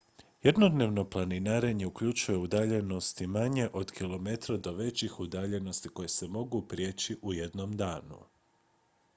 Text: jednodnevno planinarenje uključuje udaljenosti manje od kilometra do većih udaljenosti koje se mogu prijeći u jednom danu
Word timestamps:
jednodnevno 0.43 1.03
planinarenje 1.09 1.87
uključuje 1.87 2.37
udaljenosti 2.37 3.27
manje 3.27 3.67
od 3.73 3.91
kilometra 3.91 4.57
do 4.57 4.71
većih 4.73 5.19
udaljenosti 5.19 5.89
koje 5.89 6.07
se 6.09 6.27
mogu 6.27 6.67
prijeći 6.67 7.17
u 7.21 7.33
jednom 7.33 7.77
danu 7.77 8.19